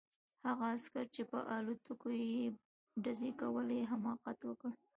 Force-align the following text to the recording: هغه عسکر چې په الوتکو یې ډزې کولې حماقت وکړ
هغه 0.47 0.65
عسکر 0.75 1.05
چې 1.15 1.21
په 1.31 1.37
الوتکو 1.55 2.09
یې 2.21 2.43
ډزې 3.03 3.31
کولې 3.41 3.79
حماقت 3.91 4.37
وکړ 4.45 4.69